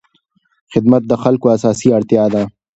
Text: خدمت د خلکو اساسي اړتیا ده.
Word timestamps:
خدمت 0.73 1.03
د 1.07 1.11
خلکو 1.23 1.45
اساسي 1.55 1.87
اړتیا 1.97 2.25
ده. 2.33 2.41